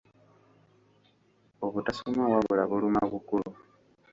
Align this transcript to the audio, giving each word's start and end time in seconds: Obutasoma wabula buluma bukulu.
Obutasoma 1.65 2.23
wabula 2.31 2.63
buluma 2.69 3.01
bukulu. 3.11 3.51